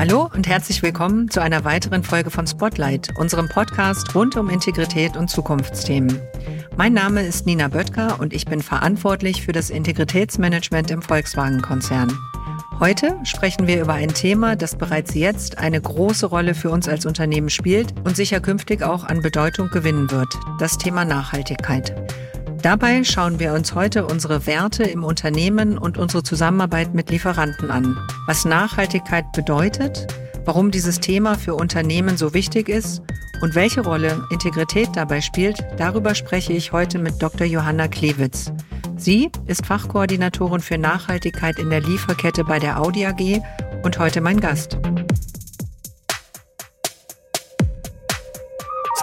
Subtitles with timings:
[0.00, 5.14] Hallo und herzlich willkommen zu einer weiteren Folge von Spotlight, unserem Podcast rund um Integrität
[5.14, 6.22] und Zukunftsthemen.
[6.74, 12.18] Mein Name ist Nina Böttger und ich bin verantwortlich für das Integritätsmanagement im Volkswagen-Konzern.
[12.78, 17.04] Heute sprechen wir über ein Thema, das bereits jetzt eine große Rolle für uns als
[17.04, 22.09] Unternehmen spielt und sicher künftig auch an Bedeutung gewinnen wird, das Thema Nachhaltigkeit.
[22.62, 27.96] Dabei schauen wir uns heute unsere Werte im Unternehmen und unsere Zusammenarbeit mit Lieferanten an.
[28.26, 30.06] Was Nachhaltigkeit bedeutet,
[30.44, 33.00] warum dieses Thema für Unternehmen so wichtig ist
[33.40, 37.46] und welche Rolle Integrität dabei spielt, darüber spreche ich heute mit Dr.
[37.46, 38.52] Johanna Klewitz.
[38.96, 43.40] Sie ist Fachkoordinatorin für Nachhaltigkeit in der Lieferkette bei der Audi AG
[43.82, 44.76] und heute mein Gast.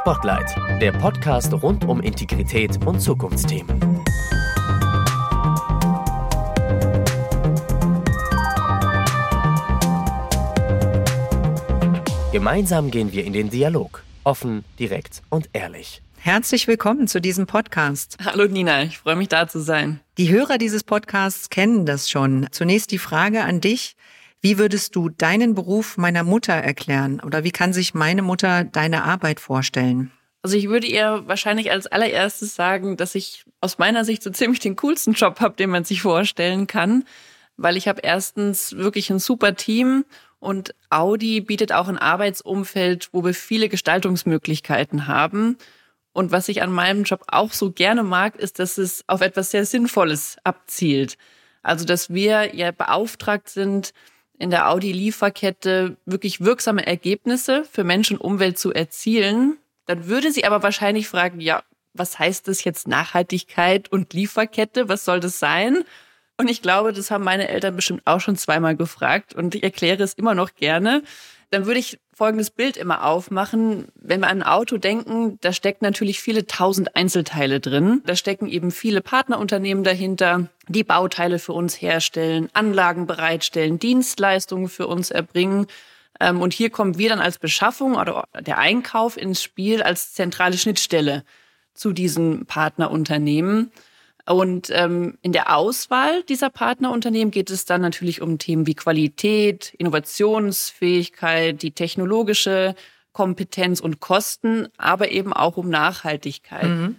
[0.07, 3.77] Spotlight, der Podcast rund um Integrität und Zukunftsthemen.
[12.31, 16.01] Gemeinsam gehen wir in den Dialog, offen, direkt und ehrlich.
[16.19, 18.15] Herzlich willkommen zu diesem Podcast.
[18.23, 19.99] Hallo Nina, ich freue mich da zu sein.
[20.17, 22.47] Die Hörer dieses Podcasts kennen das schon.
[22.51, 23.97] Zunächst die Frage an dich.
[24.41, 29.03] Wie würdest du deinen Beruf meiner Mutter erklären oder wie kann sich meine Mutter deine
[29.03, 30.11] Arbeit vorstellen?
[30.43, 34.59] Also ich würde ihr wahrscheinlich als allererstes sagen, dass ich aus meiner Sicht so ziemlich
[34.59, 37.03] den coolsten Job habe, den man sich vorstellen kann,
[37.57, 40.05] weil ich habe erstens wirklich ein super Team
[40.39, 45.57] und Audi bietet auch ein Arbeitsumfeld, wo wir viele Gestaltungsmöglichkeiten haben.
[46.13, 49.51] Und was ich an meinem Job auch so gerne mag, ist, dass es auf etwas
[49.51, 51.17] sehr Sinnvolles abzielt.
[51.63, 53.93] Also, dass wir ja beauftragt sind,
[54.37, 59.57] in der Audi-Lieferkette wirklich wirksame Ergebnisse für Mensch und Umwelt zu erzielen.
[59.85, 61.63] Dann würde sie aber wahrscheinlich fragen, ja,
[61.93, 64.89] was heißt das jetzt Nachhaltigkeit und Lieferkette?
[64.89, 65.83] Was soll das sein?
[66.37, 70.03] Und ich glaube, das haben meine Eltern bestimmt auch schon zweimal gefragt und ich erkläre
[70.03, 71.01] es immer noch gerne.
[71.49, 73.87] Dann würde ich folgendes Bild immer aufmachen.
[73.95, 78.01] Wenn wir an ein Auto denken, da steckt natürlich viele tausend Einzelteile drin.
[78.05, 84.87] Da stecken eben viele Partnerunternehmen dahinter, die Bauteile für uns herstellen, Anlagen bereitstellen, Dienstleistungen für
[84.87, 85.67] uns erbringen.
[86.19, 90.57] Ähm, und hier kommen wir dann als Beschaffung oder der Einkauf ins Spiel als zentrale
[90.57, 91.23] Schnittstelle
[91.73, 93.71] zu diesen Partnerunternehmen.
[94.27, 99.73] Und ähm, in der Auswahl dieser Partnerunternehmen geht es dann natürlich um Themen wie Qualität,
[99.77, 102.75] Innovationsfähigkeit, die technologische
[103.13, 106.67] Kompetenz und Kosten, aber eben auch um Nachhaltigkeit.
[106.67, 106.97] Mhm.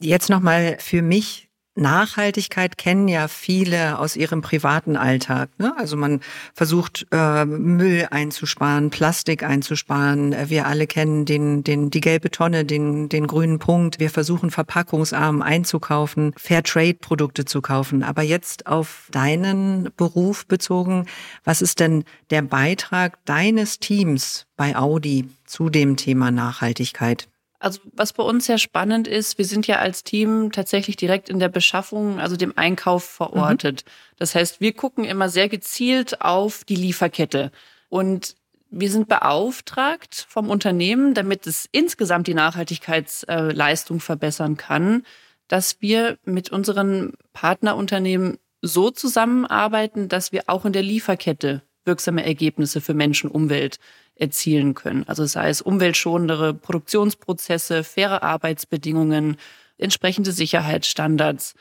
[0.00, 1.49] Jetzt nochmal für mich
[1.80, 5.48] Nachhaltigkeit kennen ja viele aus ihrem privaten Alltag.
[5.58, 5.74] Ne?
[5.76, 6.20] Also man
[6.54, 10.34] versucht äh, Müll einzusparen, Plastik einzusparen.
[10.48, 13.98] Wir alle kennen den, den, die gelbe Tonne, den, den grünen Punkt.
[13.98, 18.02] Wir versuchen verpackungsarm einzukaufen, Fairtrade-Produkte zu kaufen.
[18.02, 21.06] Aber jetzt auf deinen Beruf bezogen,
[21.44, 27.28] was ist denn der Beitrag deines Teams bei Audi zu dem Thema Nachhaltigkeit?
[27.60, 31.38] Also was bei uns sehr spannend ist, wir sind ja als Team tatsächlich direkt in
[31.38, 33.84] der Beschaffung, also dem Einkauf verortet.
[33.84, 33.90] Mhm.
[34.16, 37.52] Das heißt, wir gucken immer sehr gezielt auf die Lieferkette.
[37.90, 38.34] Und
[38.70, 45.04] wir sind beauftragt vom Unternehmen, damit es insgesamt die Nachhaltigkeitsleistung verbessern kann,
[45.48, 52.80] dass wir mit unseren Partnerunternehmen so zusammenarbeiten, dass wir auch in der Lieferkette wirksame Ergebnisse
[52.80, 53.78] für Menschen und Umwelt
[54.20, 55.04] erzielen können.
[55.06, 59.36] Also sei es umweltschonendere Produktionsprozesse, faire Arbeitsbedingungen,
[59.78, 61.54] entsprechende Sicherheitsstandards.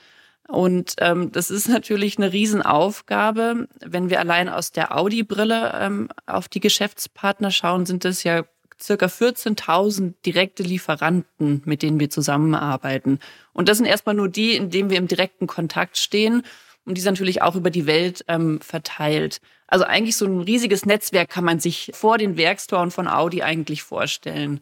[0.47, 3.68] Und ähm, das ist natürlich eine Riesenaufgabe.
[3.86, 8.44] Wenn wir allein aus der Audi-Brille ähm, auf die Geschäftspartner schauen, sind es ja
[8.81, 13.20] circa 14.000 direkte Lieferanten, mit denen wir zusammenarbeiten.
[13.53, 16.44] Und das sind erstmal nur die, in denen wir im direkten Kontakt stehen
[16.90, 19.41] und die sind natürlich auch über die Welt ähm, verteilt.
[19.69, 23.84] Also eigentlich so ein riesiges Netzwerk kann man sich vor den Werkstoren von Audi eigentlich
[23.84, 24.62] vorstellen.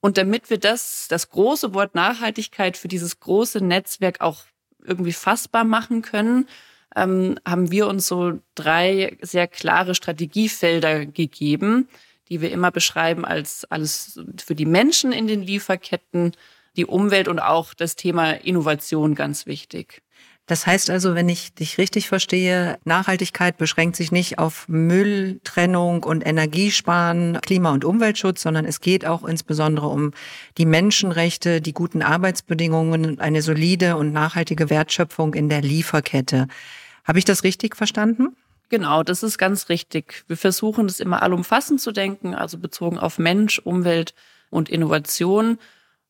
[0.00, 4.44] Und damit wir das, das große Wort Nachhaltigkeit für dieses große Netzwerk auch
[4.82, 6.48] irgendwie fassbar machen können,
[6.96, 11.88] ähm, haben wir uns so drei sehr klare Strategiefelder gegeben,
[12.28, 16.32] die wir immer beschreiben als alles für die Menschen in den Lieferketten,
[16.76, 20.02] die Umwelt und auch das Thema Innovation ganz wichtig.
[20.46, 26.26] Das heißt also, wenn ich dich richtig verstehe, Nachhaltigkeit beschränkt sich nicht auf Mülltrennung und
[26.26, 30.12] Energiesparen, Klima- und Umweltschutz, sondern es geht auch insbesondere um
[30.58, 36.46] die Menschenrechte, die guten Arbeitsbedingungen und eine solide und nachhaltige Wertschöpfung in der Lieferkette.
[37.04, 38.36] Habe ich das richtig verstanden?
[38.68, 40.24] Genau, das ist ganz richtig.
[40.26, 44.14] Wir versuchen es immer allumfassend zu denken, also bezogen auf Mensch, Umwelt
[44.50, 45.58] und Innovation.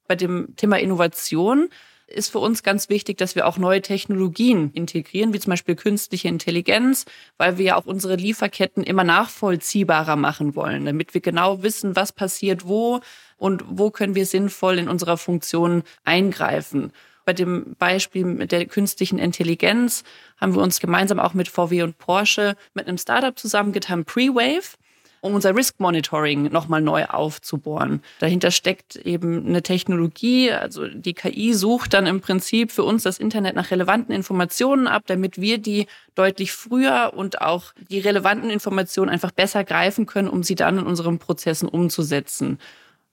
[0.09, 1.69] Bei dem Thema Innovation
[2.15, 6.29] ist für uns ganz wichtig, dass wir auch neue Technologien integrieren, wie zum Beispiel künstliche
[6.29, 7.05] Intelligenz,
[7.37, 12.13] weil wir ja auch unsere Lieferketten immer nachvollziehbarer machen wollen, damit wir genau wissen, was
[12.13, 13.01] passiert wo
[13.37, 16.93] und wo können wir sinnvoll in unserer Funktion eingreifen.
[17.25, 20.05] Bei dem Beispiel mit der künstlichen Intelligenz
[20.37, 24.77] haben wir uns gemeinsam auch mit VW und Porsche mit einem Startup zusammengetan, Prewave
[25.25, 28.03] um unser Risk Monitoring nochmal neu aufzubohren.
[28.19, 33.19] Dahinter steckt eben eine Technologie, also die KI sucht dann im Prinzip für uns das
[33.19, 39.11] Internet nach relevanten Informationen ab, damit wir die deutlich früher und auch die relevanten Informationen
[39.11, 42.59] einfach besser greifen können, um sie dann in unseren Prozessen umzusetzen.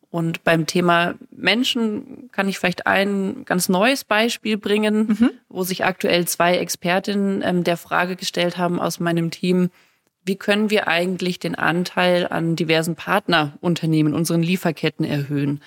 [0.10, 5.30] Und beim Thema Menschen kann ich vielleicht ein ganz neues Beispiel bringen, mhm.
[5.48, 9.70] wo sich aktuell zwei Expertinnen ähm, der Frage gestellt haben aus meinem Team,
[10.24, 15.62] wie können wir eigentlich den Anteil an diversen Partnerunternehmen, unseren Lieferketten erhöhen?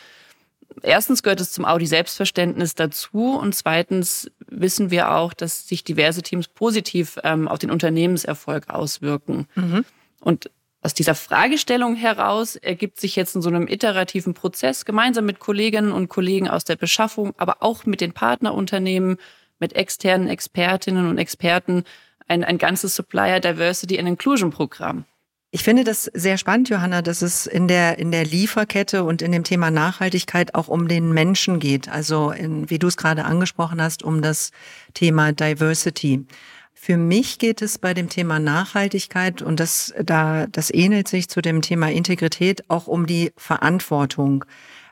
[0.83, 6.49] Erstens gehört es zum Audi-Selbstverständnis dazu und zweitens wissen wir auch, dass sich diverse Teams
[6.49, 9.47] positiv ähm, auf den Unternehmenserfolg auswirken.
[9.55, 9.85] Mhm.
[10.21, 10.51] Und
[10.83, 15.93] aus dieser Fragestellung heraus ergibt sich jetzt in so einem iterativen Prozess gemeinsam mit Kolleginnen
[15.93, 19.17] und Kollegen aus der Beschaffung, aber auch mit den Partnerunternehmen,
[19.59, 21.85] mit externen Expertinnen und Experten
[22.29, 25.05] ein, ein ganzes Supplier Diversity and Inclusion Programm.
[25.51, 29.31] Ich finde das sehr spannend, Johanna, dass es in der, in der Lieferkette und in
[29.31, 31.89] dem Thema Nachhaltigkeit auch um den Menschen geht.
[31.89, 34.51] Also, in, wie du es gerade angesprochen hast, um das
[34.95, 36.27] Thema Diversity.
[36.73, 41.41] Für mich geht es bei dem Thema Nachhaltigkeit und das, da, das ähnelt sich zu
[41.41, 44.45] dem Thema Integrität auch um die Verantwortung.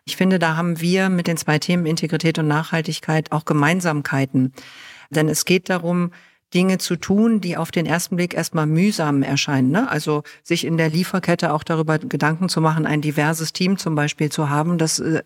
[0.05, 4.53] Ich finde, da haben wir mit den zwei Themen Integrität und Nachhaltigkeit auch Gemeinsamkeiten.
[5.11, 6.13] Denn es geht darum,
[6.55, 9.71] Dinge zu tun, die auf den ersten Blick erstmal mühsam erscheinen.
[9.71, 9.91] Ne?
[9.91, 14.31] Also sich in der Lieferkette auch darüber Gedanken zu machen, ein diverses Team zum Beispiel
[14.31, 15.23] zu haben, das äh,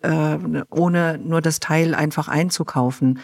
[0.69, 3.19] ohne nur das Teil einfach einzukaufen.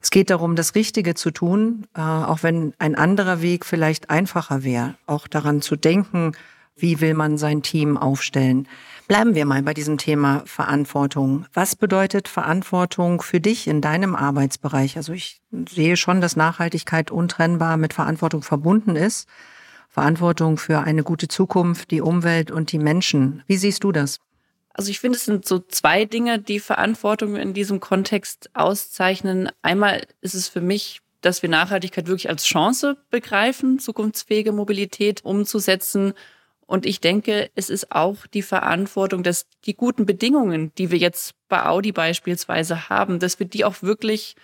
[0.00, 4.62] Es geht darum, das Richtige zu tun, äh, auch wenn ein anderer Weg vielleicht einfacher
[4.62, 4.94] wäre.
[5.06, 6.32] Auch daran zu denken,
[6.76, 8.68] wie will man sein Team aufstellen.
[9.08, 11.46] Bleiben wir mal bei diesem Thema Verantwortung.
[11.54, 14.96] Was bedeutet Verantwortung für dich in deinem Arbeitsbereich?
[14.96, 19.28] Also ich sehe schon, dass Nachhaltigkeit untrennbar mit Verantwortung verbunden ist.
[19.88, 23.44] Verantwortung für eine gute Zukunft, die Umwelt und die Menschen.
[23.46, 24.18] Wie siehst du das?
[24.74, 29.50] Also ich finde, es sind so zwei Dinge, die Verantwortung in diesem Kontext auszeichnen.
[29.62, 36.12] Einmal ist es für mich, dass wir Nachhaltigkeit wirklich als Chance begreifen, zukunftsfähige Mobilität umzusetzen
[36.66, 41.34] und ich denke, es ist auch die Verantwortung, dass die guten Bedingungen, die wir jetzt
[41.48, 44.34] bei Audi beispielsweise haben, dass wir die auch wirklich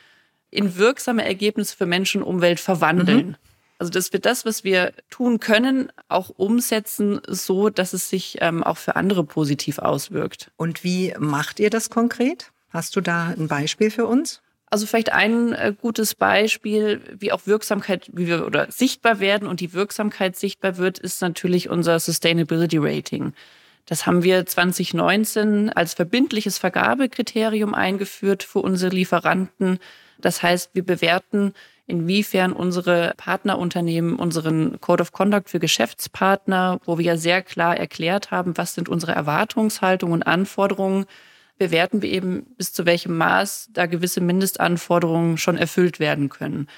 [0.51, 3.29] in wirksame Ergebnisse für Menschen und Umwelt verwandeln.
[3.29, 3.37] Mhm.
[3.79, 8.63] Also dass wir das, was wir tun können, auch umsetzen, so dass es sich ähm,
[8.63, 10.53] auch für andere positiv auswirkt.
[10.57, 12.53] Und wie macht ihr das konkret?
[12.71, 14.41] Hast du da ein Beispiel für uns?
[14.73, 19.61] Also vielleicht ein äh, gutes Beispiel, wie auch Wirksamkeit, wie wir oder sichtbar werden und
[19.61, 23.35] die Wirksamkeit sichtbar wird, ist natürlich unser Sustainability Rating.
[23.85, 29.79] Das haben wir 2019 als verbindliches Vergabekriterium eingeführt für unsere Lieferanten.
[30.19, 31.53] Das heißt, wir bewerten,
[31.87, 38.31] inwiefern unsere Partnerunternehmen unseren Code of Conduct für Geschäftspartner, wo wir ja sehr klar erklärt
[38.31, 41.05] haben, was sind unsere Erwartungshaltungen und Anforderungen,
[41.59, 46.69] bewerten wir eben, bis zu welchem Maß da gewisse Mindestanforderungen schon erfüllt werden können.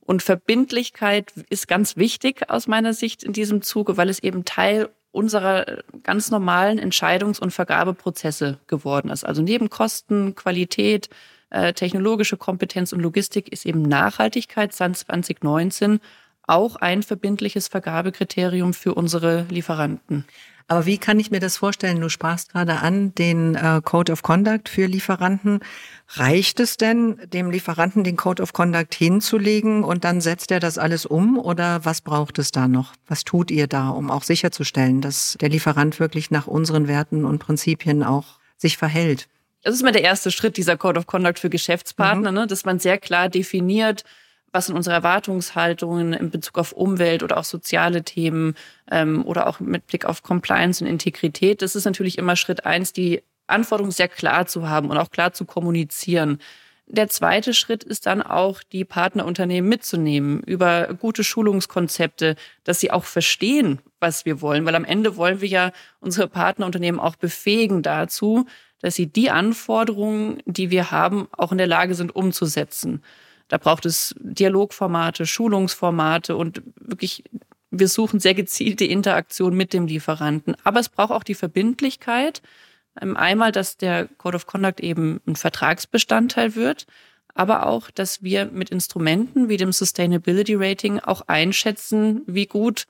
[0.00, 4.88] Und Verbindlichkeit ist ganz wichtig aus meiner Sicht in diesem Zuge, weil es eben Teil
[5.10, 9.24] unserer ganz normalen Entscheidungs- und Vergabeprozesse geworden ist.
[9.24, 11.08] Also neben Kosten, Qualität,
[11.50, 16.00] äh, technologische Kompetenz und Logistik ist eben Nachhaltigkeit seit 2019
[16.46, 20.24] auch ein verbindliches Vergabekriterium für unsere Lieferanten.
[20.68, 22.00] Aber wie kann ich mir das vorstellen?
[22.00, 25.60] Du sprachst gerade an den äh, Code of Conduct für Lieferanten.
[26.08, 30.76] Reicht es denn, dem Lieferanten den Code of Conduct hinzulegen und dann setzt er das
[30.76, 31.38] alles um?
[31.38, 32.94] Oder was braucht es da noch?
[33.06, 37.38] Was tut ihr da, um auch sicherzustellen, dass der Lieferant wirklich nach unseren Werten und
[37.38, 39.28] Prinzipien auch sich verhält?
[39.62, 42.38] Das ist mal der erste Schritt dieser Code of Conduct für Geschäftspartner, mhm.
[42.38, 42.46] ne?
[42.48, 44.04] dass man sehr klar definiert,
[44.56, 48.54] was sind unsere Erwartungshaltungen in Bezug auf Umwelt oder auch soziale Themen
[48.90, 51.60] ähm, oder auch mit Blick auf Compliance und Integrität.
[51.60, 55.34] Das ist natürlich immer Schritt eins, die Anforderungen sehr klar zu haben und auch klar
[55.34, 56.38] zu kommunizieren.
[56.86, 62.34] Der zweite Schritt ist dann auch, die Partnerunternehmen mitzunehmen über gute Schulungskonzepte,
[62.64, 64.64] dass sie auch verstehen, was wir wollen.
[64.64, 68.46] Weil am Ende wollen wir ja unsere Partnerunternehmen auch befähigen dazu,
[68.80, 73.02] dass sie die Anforderungen, die wir haben, auch in der Lage sind umzusetzen.
[73.48, 77.24] Da braucht es Dialogformate, Schulungsformate und wirklich,
[77.70, 80.56] wir suchen sehr gezielt die Interaktion mit dem Lieferanten.
[80.64, 82.42] Aber es braucht auch die Verbindlichkeit.
[83.00, 86.86] Ähm, einmal, dass der Code of Conduct eben ein Vertragsbestandteil wird,
[87.34, 92.86] aber auch, dass wir mit Instrumenten wie dem Sustainability Rating auch einschätzen, wie gut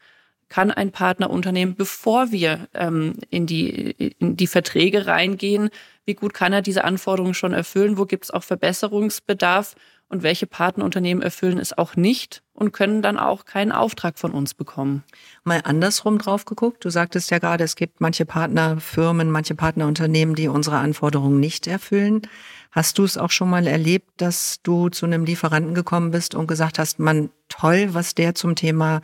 [0.48, 5.70] kann ein Partnerunternehmen, bevor wir ähm, in, die, in die Verträge reingehen,
[6.04, 9.75] wie gut kann er diese Anforderungen schon erfüllen, wo gibt es auch Verbesserungsbedarf
[10.08, 14.54] und welche Partnerunternehmen erfüllen es auch nicht und können dann auch keinen Auftrag von uns
[14.54, 15.02] bekommen.
[15.44, 16.84] Mal andersrum drauf geguckt.
[16.84, 22.22] Du sagtest ja gerade, es gibt manche Partnerfirmen, manche Partnerunternehmen, die unsere Anforderungen nicht erfüllen.
[22.70, 26.46] Hast du es auch schon mal erlebt, dass du zu einem Lieferanten gekommen bist und
[26.46, 29.00] gesagt hast, man toll, was der zum Thema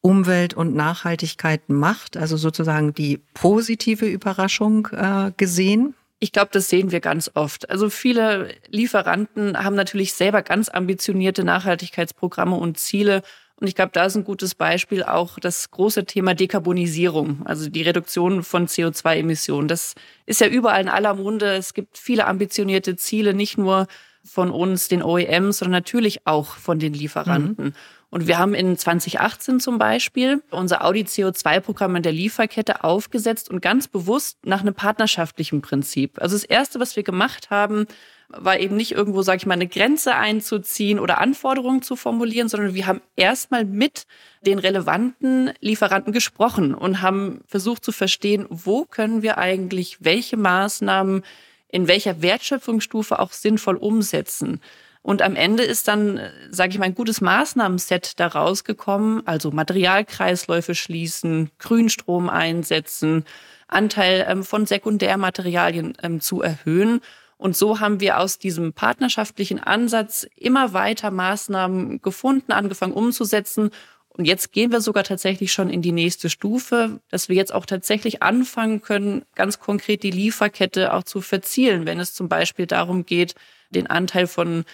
[0.00, 5.94] Umwelt und Nachhaltigkeit macht, also sozusagen die positive Überraschung äh, gesehen?
[6.18, 7.68] Ich glaube, das sehen wir ganz oft.
[7.68, 13.22] Also viele Lieferanten haben natürlich selber ganz ambitionierte Nachhaltigkeitsprogramme und Ziele.
[13.60, 17.82] Und ich glaube, da ist ein gutes Beispiel auch das große Thema Dekarbonisierung, also die
[17.82, 19.68] Reduktion von CO2-Emissionen.
[19.68, 19.94] Das
[20.26, 21.54] ist ja überall in aller Munde.
[21.54, 23.86] Es gibt viele ambitionierte Ziele, nicht nur
[24.24, 27.66] von uns, den OEMs, sondern natürlich auch von den Lieferanten.
[27.66, 27.72] Mhm.
[28.10, 33.60] Und wir haben in 2018 zum Beispiel unser Audi CO2-Programm in der Lieferkette aufgesetzt und
[33.60, 36.20] ganz bewusst nach einem partnerschaftlichen Prinzip.
[36.20, 37.86] Also das Erste, was wir gemacht haben,
[38.28, 42.74] war eben nicht irgendwo, sage ich mal, eine Grenze einzuziehen oder Anforderungen zu formulieren, sondern
[42.74, 44.06] wir haben erstmal mit
[44.42, 51.22] den relevanten Lieferanten gesprochen und haben versucht zu verstehen, wo können wir eigentlich welche Maßnahmen
[51.68, 54.60] in welcher Wertschöpfungsstufe auch sinnvoll umsetzen.
[55.06, 56.18] Und am Ende ist dann,
[56.50, 63.24] sage ich mal, ein gutes Maßnahmenset daraus gekommen, also Materialkreisläufe schließen, Grünstrom einsetzen,
[63.68, 67.02] Anteil ähm, von Sekundärmaterialien ähm, zu erhöhen.
[67.36, 73.70] Und so haben wir aus diesem partnerschaftlichen Ansatz immer weiter Maßnahmen gefunden, angefangen umzusetzen.
[74.08, 77.66] Und jetzt gehen wir sogar tatsächlich schon in die nächste Stufe, dass wir jetzt auch
[77.66, 83.06] tatsächlich anfangen können, ganz konkret die Lieferkette auch zu verzielen, wenn es zum Beispiel darum
[83.06, 83.36] geht,
[83.70, 84.64] den Anteil von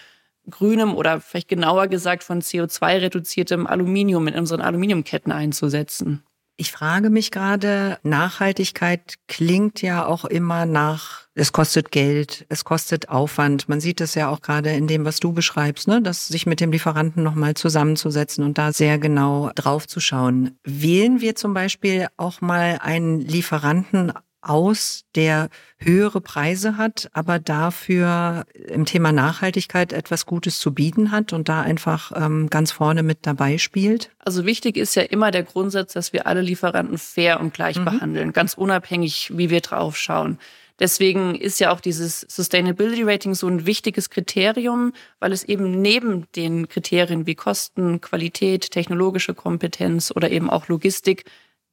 [0.50, 6.22] grünem oder vielleicht genauer gesagt von CO2-reduziertem Aluminium in unseren Aluminiumketten einzusetzen.
[6.58, 13.08] Ich frage mich gerade, Nachhaltigkeit klingt ja auch immer nach, es kostet Geld, es kostet
[13.08, 13.68] Aufwand.
[13.68, 16.02] Man sieht es ja auch gerade in dem, was du beschreibst, ne?
[16.02, 20.58] dass sich mit dem Lieferanten nochmal zusammenzusetzen und da sehr genau drauf zu schauen.
[20.62, 28.44] Wählen wir zum Beispiel auch mal einen Lieferanten aus, der höhere Preise hat, aber dafür
[28.54, 33.18] im Thema Nachhaltigkeit etwas Gutes zu bieten hat und da einfach ähm, ganz vorne mit
[33.22, 34.10] dabei spielt?
[34.18, 37.84] Also wichtig ist ja immer der Grundsatz, dass wir alle Lieferanten fair und gleich mhm.
[37.84, 40.38] behandeln, ganz unabhängig, wie wir drauf schauen.
[40.82, 46.26] Deswegen ist ja auch dieses Sustainability Rating so ein wichtiges Kriterium, weil es eben neben
[46.34, 51.24] den Kriterien wie Kosten, Qualität, technologische Kompetenz oder eben auch Logistik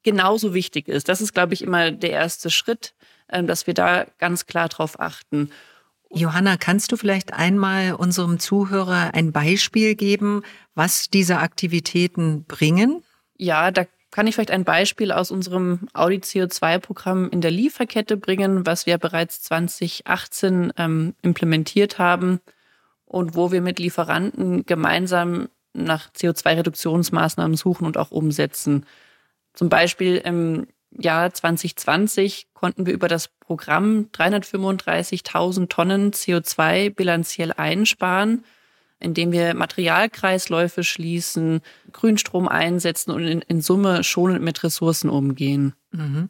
[0.09, 1.07] genauso wichtig ist.
[1.07, 2.95] Das ist, glaube ich, immer der erste Schritt,
[3.31, 5.51] ähm, dass wir da ganz klar drauf achten.
[6.11, 10.41] Johanna, kannst du vielleicht einmal unserem Zuhörer ein Beispiel geben,
[10.73, 13.03] was diese Aktivitäten bringen?
[13.37, 18.65] Ja, da kann ich vielleicht ein Beispiel aus unserem Audi CO2-Programm in der Lieferkette bringen,
[18.65, 22.39] was wir bereits 2018 ähm, implementiert haben
[23.05, 28.87] und wo wir mit Lieferanten gemeinsam nach CO2-Reduktionsmaßnahmen suchen und auch umsetzen.
[29.59, 38.45] Zum Beispiel im Jahr 2020 konnten wir über das Programm 335.000 Tonnen CO2 bilanziell einsparen,
[39.01, 41.59] indem wir Materialkreisläufe schließen,
[41.91, 45.73] Grünstrom einsetzen und in, in Summe schonend mit Ressourcen umgehen.
[45.91, 46.29] Mhm.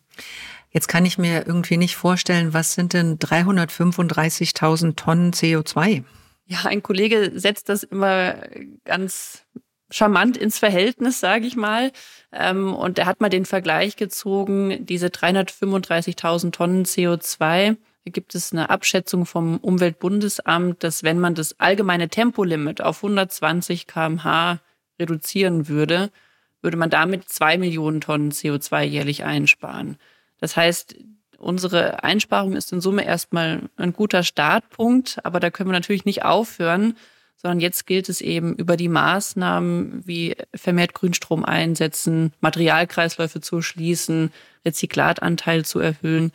[0.71, 6.03] Jetzt kann ich mir irgendwie nicht vorstellen, was sind denn 335.000 Tonnen CO2?
[6.47, 8.37] Ja, ein Kollege setzt das immer
[8.85, 9.45] ganz
[9.91, 11.91] charmant ins Verhältnis, sage ich mal.
[12.31, 17.77] Ähm, und er hat mal den Vergleich gezogen, diese 335.000 Tonnen CO2.
[18.05, 23.87] Da gibt es eine Abschätzung vom Umweltbundesamt, dass wenn man das allgemeine Tempolimit auf 120
[23.87, 24.59] kmh
[24.99, 26.11] reduzieren würde,
[26.61, 29.97] würde man damit zwei Millionen Tonnen CO2 jährlich einsparen.
[30.39, 30.95] Das heißt,
[31.37, 36.23] unsere Einsparung ist in Summe erstmal ein guter Startpunkt, aber da können wir natürlich nicht
[36.23, 36.95] aufhören,
[37.41, 44.31] sondern jetzt gilt es eben über die Maßnahmen wie vermehrt Grünstrom einsetzen, Materialkreisläufe zu schließen,
[44.65, 46.31] Rezyklatanteil zu erhöhen,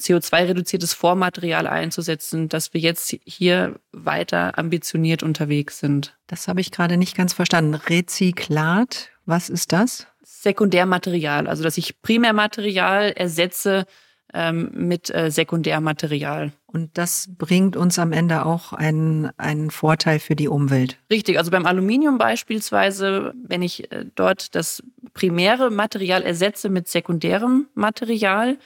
[0.00, 6.16] CO2-reduziertes Vormaterial einzusetzen, dass wir jetzt hier weiter ambitioniert unterwegs sind.
[6.26, 7.74] Das habe ich gerade nicht ganz verstanden.
[7.74, 10.06] Rezyklat, was ist das?
[10.22, 13.86] Sekundärmaterial, also dass ich Primärmaterial ersetze
[14.34, 16.52] ähm, mit äh, Sekundärmaterial.
[16.66, 20.98] Und das bringt uns am Ende auch einen, einen Vorteil für die Umwelt.
[21.10, 24.82] Richtig, also beim Aluminium beispielsweise, wenn ich äh, dort das
[25.14, 28.58] primäre Material ersetze mit sekundärem Material,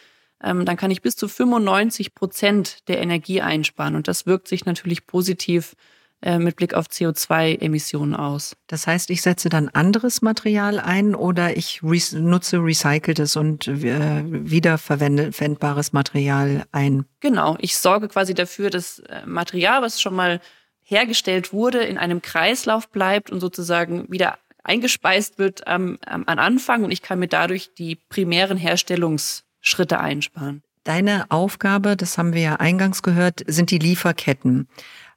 [0.42, 3.94] ähm, dann kann ich bis zu 95 Prozent der Energie einsparen.
[3.94, 8.54] Und das wirkt sich natürlich positiv äh, mit Blick auf CO2-Emissionen aus.
[8.66, 14.22] Das heißt, ich setze dann anderes Material ein oder ich re nutze recyceltes und äh,
[14.26, 17.06] wiederverwendbares Material ein?
[17.20, 20.40] Genau, ich sorge quasi dafür, dass äh, Material, was schon mal
[20.82, 26.90] hergestellt wurde, in einem Kreislauf bleibt und sozusagen wieder eingespeist wird am, am Anfang und
[26.90, 30.62] ich kann mir dadurch die primären Herstellungsschritte einsparen.
[30.84, 34.66] Deine Aufgabe, das haben wir ja eingangs gehört, sind die Lieferketten.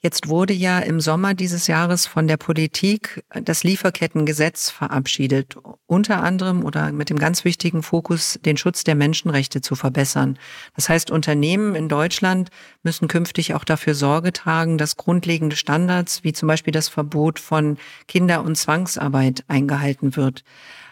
[0.05, 5.55] Jetzt wurde ja im Sommer dieses Jahres von der Politik das Lieferkettengesetz verabschiedet,
[5.85, 10.37] unter anderem oder mit dem ganz wichtigen Fokus, den Schutz der Menschenrechte zu verbessern.
[10.75, 12.49] Das heißt, Unternehmen in Deutschland
[12.83, 17.77] müssen künftig auch dafür Sorge tragen, dass grundlegende Standards wie zum Beispiel das Verbot von
[18.09, 20.43] Kinder- und Zwangsarbeit eingehalten wird.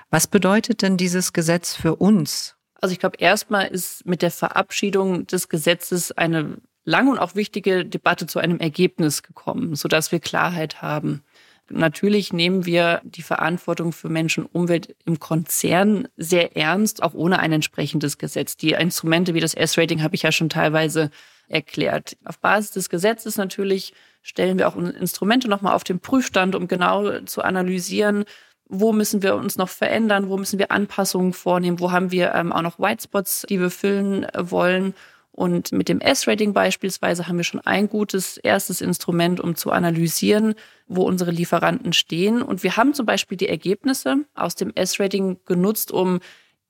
[0.09, 5.27] Was bedeutet denn dieses Gesetz für uns also ich glaube, erstmal ist mit der Verabschiedung
[5.27, 10.81] des Gesetzes eine lange und auch wichtige Debatte zu einem Ergebnis gekommen, sodass wir Klarheit
[10.81, 11.23] haben.
[11.69, 17.39] Natürlich nehmen wir die Verantwortung für Menschen und Umwelt im Konzern sehr ernst, auch ohne
[17.39, 18.57] ein entsprechendes Gesetz.
[18.57, 21.11] Die Instrumente wie das S-Rating habe ich ja schon teilweise
[21.47, 22.17] erklärt.
[22.25, 27.21] Auf Basis des Gesetzes natürlich stellen wir auch Instrumente nochmal auf den Prüfstand, um genau
[27.21, 28.25] zu analysieren,
[28.67, 32.53] wo müssen wir uns noch verändern, wo müssen wir Anpassungen vornehmen, wo haben wir ähm,
[32.53, 34.93] auch noch Whitespots, die wir füllen wollen.
[35.31, 40.55] Und mit dem S-Rating beispielsweise haben wir schon ein gutes erstes Instrument, um zu analysieren,
[40.87, 42.41] wo unsere Lieferanten stehen.
[42.41, 46.19] Und wir haben zum Beispiel die Ergebnisse aus dem S-Rating genutzt, um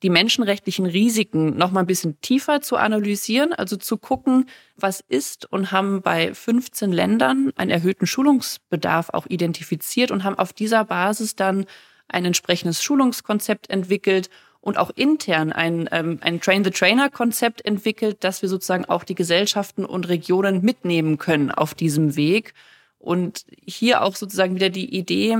[0.03, 5.51] die menschenrechtlichen Risiken noch mal ein bisschen tiefer zu analysieren, also zu gucken, was ist
[5.51, 11.35] und haben bei 15 Ländern einen erhöhten Schulungsbedarf auch identifiziert und haben auf dieser Basis
[11.35, 11.65] dann
[12.07, 14.29] ein entsprechendes Schulungskonzept entwickelt
[14.61, 20.07] und auch intern ein, ähm, ein Train-the-Trainer-Konzept entwickelt, dass wir sozusagen auch die Gesellschaften und
[20.07, 22.53] Regionen mitnehmen können auf diesem Weg.
[22.99, 25.37] Und hier auch sozusagen wieder die Idee,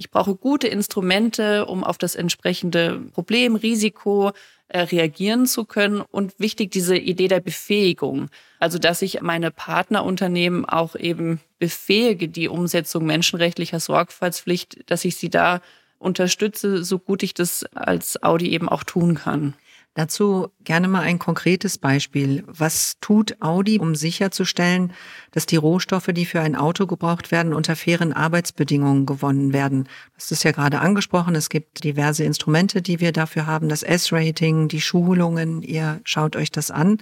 [0.00, 4.32] ich brauche gute Instrumente, um auf das entsprechende Problem, Risiko
[4.68, 6.00] äh, reagieren zu können.
[6.00, 8.30] Und wichtig diese Idee der Befähigung.
[8.58, 15.28] Also, dass ich meine Partnerunternehmen auch eben befähige, die Umsetzung menschenrechtlicher Sorgfaltspflicht, dass ich sie
[15.28, 15.60] da
[16.00, 19.54] unterstütze, so gut ich das als Audi eben auch tun kann.
[19.94, 22.44] Dazu gerne mal ein konkretes Beispiel.
[22.46, 24.92] Was tut Audi, um sicherzustellen,
[25.32, 29.88] dass die Rohstoffe, die für ein Auto gebraucht werden, unter fairen Arbeitsbedingungen gewonnen werden?
[30.14, 31.34] Das ist ja gerade angesprochen.
[31.34, 33.68] Es gibt diverse Instrumente, die wir dafür haben.
[33.68, 35.60] Das S-Rating, die Schulungen.
[35.60, 36.98] Ihr schaut euch das an.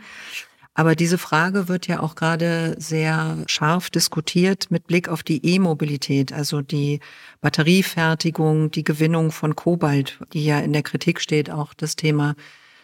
[0.79, 6.33] Aber diese Frage wird ja auch gerade sehr scharf diskutiert mit Blick auf die E-Mobilität,
[6.33, 7.01] also die
[7.41, 12.37] Batteriefertigung, die Gewinnung von Kobalt, die ja in der Kritik steht, auch das Thema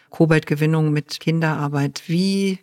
[0.09, 2.03] Kobaltgewinnung mit Kinderarbeit.
[2.07, 2.59] Wie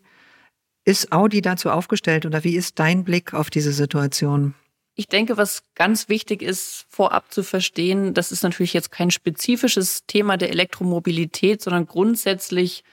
[0.85, 4.53] ist Audi dazu aufgestellt oder wie ist dein Blick auf diese Situation?
[4.97, 10.05] Ich denke, was ganz wichtig ist, vorab zu verstehen, das ist natürlich jetzt kein spezifisches
[10.07, 12.85] Thema der Elektromobilität, sondern grundsätzlich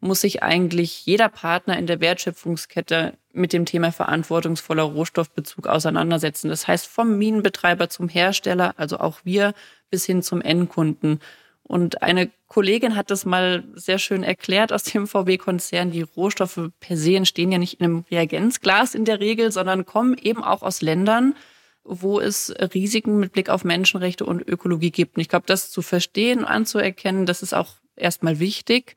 [0.00, 6.48] muss sich eigentlich jeder Partner in der Wertschöpfungskette mit dem Thema verantwortungsvoller Rohstoffbezug auseinandersetzen.
[6.48, 9.54] Das heißt vom Minenbetreiber zum Hersteller, also auch wir,
[9.90, 11.20] bis hin zum Endkunden.
[11.62, 15.90] Und eine Kollegin hat das mal sehr schön erklärt aus dem VW-Konzern.
[15.90, 20.16] Die Rohstoffe per se entstehen ja nicht in einem Reagenzglas in der Regel, sondern kommen
[20.16, 21.34] eben auch aus Ländern,
[21.82, 25.16] wo es Risiken mit Blick auf Menschenrechte und Ökologie gibt.
[25.16, 28.96] Und ich glaube, das zu verstehen, anzuerkennen, das ist auch erstmal wichtig.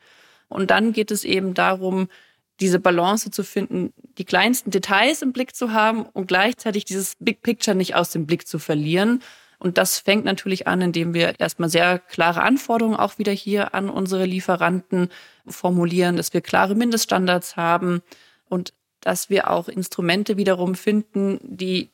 [0.50, 2.10] Und dann geht es eben darum,
[2.60, 7.42] diese Balance zu finden, die kleinsten Details im Blick zu haben und gleichzeitig dieses Big
[7.42, 9.22] Picture nicht aus dem Blick zu verlieren.
[9.60, 13.90] Und das fängt natürlich an, indem wir erstmal sehr klare Anforderungen auch wieder hier an
[13.90, 15.10] unsere Lieferanten
[15.48, 18.02] formulieren, dass wir klare Mindeststandards haben
[18.48, 21.90] und dass wir auch Instrumente wiederum finden, die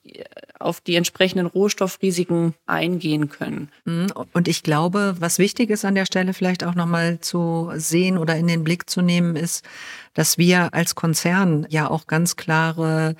[0.60, 3.70] auf die entsprechenden Rohstoffrisiken eingehen können.
[3.86, 4.08] Mhm.
[4.34, 8.36] Und ich glaube, was wichtig ist an der Stelle vielleicht auch nochmal zu sehen oder
[8.36, 9.66] in den Blick zu nehmen, ist,
[10.14, 13.16] dass wir als Konzern ja auch ganz klare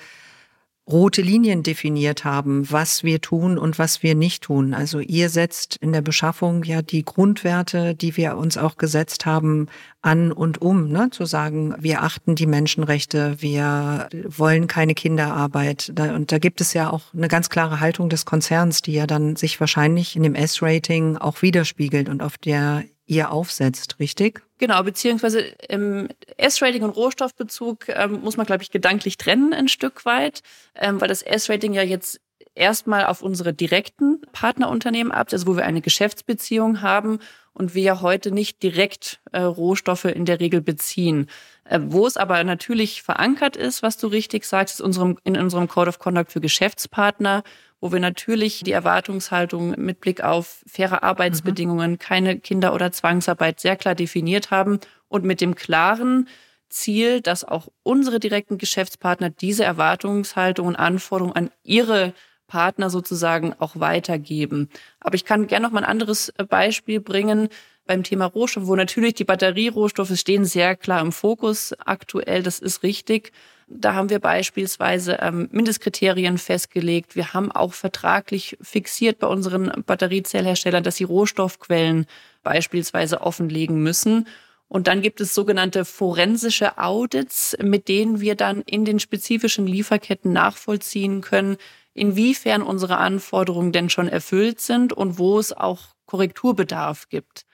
[0.88, 4.76] rote Linien definiert haben, was wir tun und was wir nicht tun.
[4.76, 9.68] Also ihr setzt in der Beschaffung ja die Grundwerte, die wir uns auch gesetzt haben,
[10.04, 11.10] an und um, ne?
[11.10, 15.92] zu sagen, wir achten die Menschenrechte, wir wollen keine Kinderarbeit.
[15.98, 19.36] Und da gibt es ja auch eine ganz klare Haltung des Konzerns, die ja dann
[19.36, 24.45] sich wahrscheinlich in dem S-Rating auch widerspiegelt und auf der ihr aufsetzt, richtig?
[24.58, 30.06] Genau, beziehungsweise im S-Rating und Rohstoffbezug ähm, muss man, glaube ich, gedanklich trennen ein Stück
[30.06, 30.42] weit,
[30.76, 32.22] ähm, weil das S-Rating ja jetzt
[32.56, 37.20] erstmal auf unsere direkten Partnerunternehmen ab, also wo wir eine Geschäftsbeziehung haben
[37.54, 41.28] und wir ja heute nicht direkt äh, Rohstoffe in der Regel beziehen.
[41.66, 45.68] Äh, wo es aber natürlich verankert ist, was du richtig sagst, ist unserem, in unserem
[45.68, 47.44] Code of Conduct für Geschäftspartner,
[47.82, 52.00] wo wir natürlich die Erwartungshaltung mit Blick auf faire Arbeitsbedingungen, mhm.
[52.00, 56.28] keine Kinder- oder Zwangsarbeit sehr klar definiert haben und mit dem klaren
[56.70, 62.14] Ziel, dass auch unsere direkten Geschäftspartner diese Erwartungshaltung und Anforderungen an ihre
[62.48, 64.70] Partner sozusagen auch weitergeben.
[65.00, 67.50] Aber ich kann gerne noch mal ein anderes äh, Beispiel bringen
[67.86, 72.44] beim Thema Rohstoffe, wo natürlich die Batterierohstoffe stehen sehr klar im Fokus aktuell.
[72.44, 73.32] Das ist richtig.
[73.68, 77.16] Da haben wir beispielsweise ähm, Mindestkriterien festgelegt.
[77.16, 82.06] Wir haben auch vertraglich fixiert bei unseren Batteriezellherstellern, dass sie Rohstoffquellen
[82.44, 84.28] beispielsweise offenlegen müssen.
[84.68, 90.32] Und dann gibt es sogenannte forensische Audits, mit denen wir dann in den spezifischen Lieferketten
[90.32, 91.58] nachvollziehen können,
[91.94, 97.46] inwiefern unsere Anforderungen denn schon erfüllt sind und wo es auch Korrekturbedarf gibt.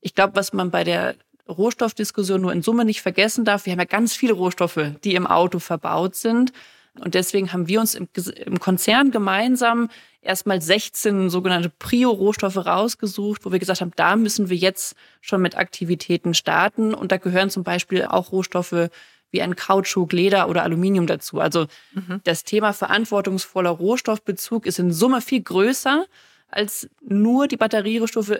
[0.00, 1.16] Ich glaube, was man bei der
[1.48, 5.26] Rohstoffdiskussion nur in Summe nicht vergessen darf, wir haben ja ganz viele Rohstoffe, die im
[5.26, 6.52] Auto verbaut sind.
[7.00, 8.08] Und deswegen haben wir uns im,
[8.44, 9.88] im Konzern gemeinsam
[10.20, 15.56] erstmal 16 sogenannte Prio-Rohstoffe rausgesucht, wo wir gesagt haben, da müssen wir jetzt schon mit
[15.56, 16.94] Aktivitäten starten.
[16.94, 18.90] Und da gehören zum Beispiel auch Rohstoffe
[19.30, 21.38] wie ein Kautschuk, Leder oder Aluminium dazu.
[21.40, 22.20] Also mhm.
[22.24, 26.06] das Thema verantwortungsvoller Rohstoffbezug ist in Summe viel größer
[26.50, 28.38] als nur die Batterierohstoffe,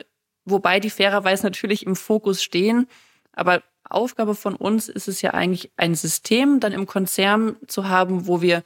[0.50, 2.87] wobei die fairerweise natürlich im Fokus stehen.
[3.32, 8.26] Aber Aufgabe von uns ist es ja eigentlich, ein System dann im Konzern zu haben,
[8.26, 8.62] wo wir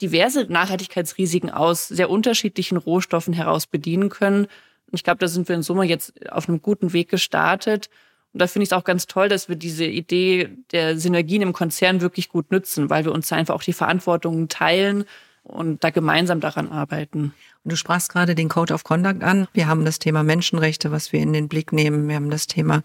[0.00, 4.44] diverse Nachhaltigkeitsrisiken aus sehr unterschiedlichen Rohstoffen heraus bedienen können.
[4.44, 7.88] Und ich glaube, da sind wir in Summe jetzt auf einem guten Weg gestartet.
[8.32, 11.52] Und da finde ich es auch ganz toll, dass wir diese Idee der Synergien im
[11.52, 15.04] Konzern wirklich gut nützen, weil wir uns einfach auch die Verantwortung teilen
[15.42, 17.34] und da gemeinsam daran arbeiten.
[17.64, 19.48] Und du sprachst gerade den Code of Conduct an.
[19.52, 22.08] Wir haben das Thema Menschenrechte, was wir in den Blick nehmen.
[22.08, 22.82] Wir haben das Thema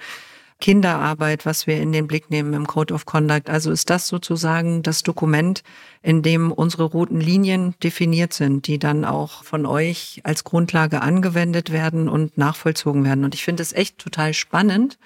[0.60, 3.50] Kinderarbeit, was wir in den Blick nehmen im Code of Conduct.
[3.50, 5.64] Also ist das sozusagen das Dokument,
[6.02, 11.72] in dem unsere roten Linien definiert sind, die dann auch von euch als Grundlage angewendet
[11.72, 13.24] werden und nachvollzogen werden.
[13.24, 14.98] Und ich finde es echt total spannend,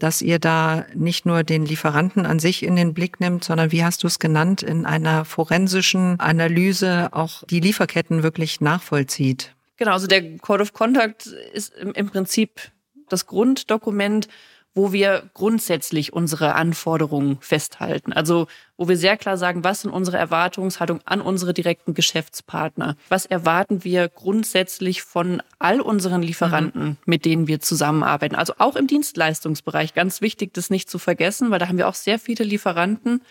[0.00, 3.84] dass ihr da nicht nur den Lieferanten an sich in den Blick nimmt, sondern wie
[3.84, 9.54] hast du es genannt, in einer forensischen Analyse auch die Lieferketten wirklich nachvollzieht.
[9.76, 12.70] Genau, also der Code of Conduct ist im Prinzip
[13.08, 14.28] das Grunddokument,
[14.74, 18.12] wo wir grundsätzlich unsere Anforderungen festhalten.
[18.12, 22.96] Also wo wir sehr klar sagen, was sind unsere Erwartungshaltung an unsere direkten Geschäftspartner?
[23.08, 26.96] Was erwarten wir grundsätzlich von all unseren Lieferanten, mhm.
[27.04, 28.36] mit denen wir zusammenarbeiten?
[28.36, 29.94] Also auch im Dienstleistungsbereich.
[29.94, 33.22] Ganz wichtig, das nicht zu vergessen, weil da haben wir auch sehr viele Lieferanten.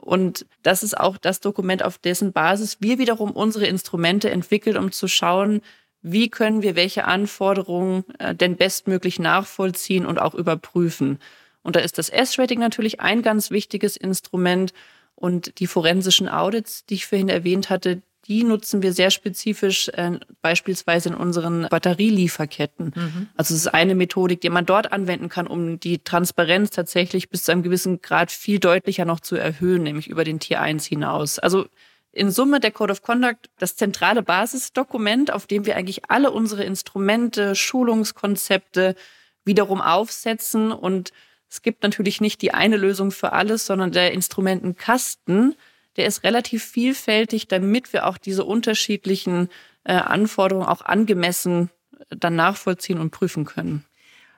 [0.00, 4.92] Und das ist auch das Dokument, auf dessen Basis wir wiederum unsere Instrumente entwickeln, um
[4.92, 5.60] zu schauen,
[6.02, 11.18] wie können wir welche Anforderungen äh, denn bestmöglich nachvollziehen und auch überprüfen.
[11.62, 14.72] Und da ist das S-Rating natürlich ein ganz wichtiges Instrument.
[15.14, 20.18] Und die forensischen Audits, die ich vorhin erwähnt hatte, die nutzen wir sehr spezifisch, äh,
[20.40, 22.92] beispielsweise in unseren Batterielieferketten.
[22.94, 23.28] Mhm.
[23.36, 27.44] Also es ist eine Methodik, die man dort anwenden kann, um die Transparenz tatsächlich bis
[27.44, 31.38] zu einem gewissen Grad viel deutlicher noch zu erhöhen, nämlich über den Tier 1 hinaus.
[31.38, 31.66] Also
[32.12, 36.64] in Summe der Code of Conduct das zentrale Basisdokument, auf dem wir eigentlich alle unsere
[36.64, 38.96] Instrumente, Schulungskonzepte
[39.44, 40.72] wiederum aufsetzen.
[40.72, 41.12] Und
[41.48, 45.54] es gibt natürlich nicht die eine Lösung für alles, sondern der Instrumentenkasten,
[45.96, 49.48] der ist relativ vielfältig, damit wir auch diese unterschiedlichen
[49.84, 53.84] äh, Anforderungen auch angemessen äh, dann nachvollziehen und prüfen können.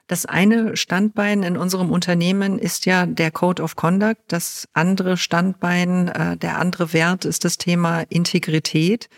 [0.06, 4.20] Das eine Standbein in unserem Unternehmen ist ja der Code of Conduct.
[4.28, 9.08] Das andere Standbein, äh, der andere Wert ist das Thema Integrität.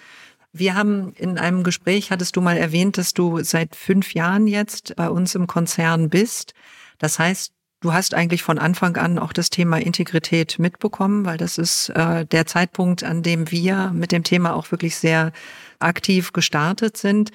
[0.52, 4.94] Wir haben in einem Gespräch, hattest du mal erwähnt, dass du seit fünf Jahren jetzt
[4.94, 6.54] bei uns im Konzern bist.
[6.98, 11.58] Das heißt, du hast eigentlich von Anfang an auch das Thema Integrität mitbekommen, weil das
[11.58, 15.32] ist äh, der Zeitpunkt, an dem wir mit dem Thema auch wirklich sehr
[15.80, 17.32] aktiv gestartet sind.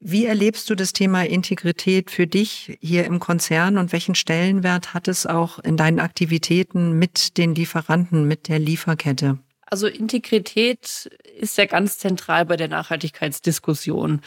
[0.00, 5.08] Wie erlebst du das Thema Integrität für dich hier im Konzern und welchen Stellenwert hat
[5.08, 9.38] es auch in deinen Aktivitäten mit den Lieferanten, mit der Lieferkette?
[9.66, 14.20] Also Integrität ist ja ganz zentral bei der Nachhaltigkeitsdiskussion.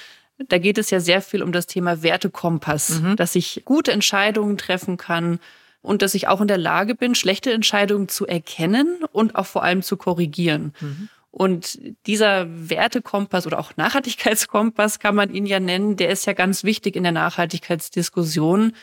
[0.50, 3.16] Da geht es ja sehr viel um das Thema Wertekompass, mhm.
[3.16, 5.40] dass ich gute Entscheidungen treffen kann
[5.82, 9.64] und dass ich auch in der Lage bin, schlechte Entscheidungen zu erkennen und auch vor
[9.64, 10.74] allem zu korrigieren.
[10.80, 11.10] Mhm.
[11.32, 16.66] Und dieser Wertekompass oder auch Nachhaltigkeitskompass kann man ihn ja nennen, der ist ja ganz
[16.66, 18.74] wichtig in der Nachhaltigkeitsdiskussion,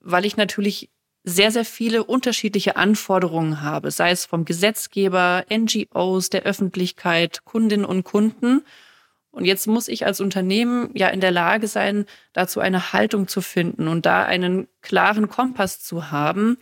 [0.00, 0.90] weil ich natürlich
[1.24, 8.04] sehr, sehr viele unterschiedliche Anforderungen habe, sei es vom Gesetzgeber, NGOs, der Öffentlichkeit, Kundinnen und
[8.04, 8.62] Kunden.
[9.30, 13.40] Und jetzt muss ich als Unternehmen ja in der Lage sein, dazu eine Haltung zu
[13.40, 16.56] finden und da einen klaren Kompass zu haben,